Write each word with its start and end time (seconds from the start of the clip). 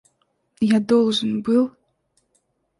Я 0.75 0.79
должен 0.79 1.43
был... 1.43 1.71